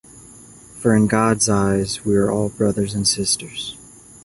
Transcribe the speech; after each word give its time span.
For 0.79 0.95
in 0.95 1.05
God's 1.05 1.47
eyes 1.47 2.03
we 2.03 2.15
are 2.15 2.31
all 2.31 2.49
brothers 2.49 2.95
and 2.95 3.07
sisters. 3.07 3.77